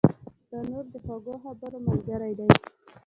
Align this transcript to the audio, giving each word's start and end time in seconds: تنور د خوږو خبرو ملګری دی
تنور 0.49 0.85
د 0.93 0.95
خوږو 1.03 1.33
خبرو 1.43 1.77
ملګری 1.87 2.33
دی 2.39 2.47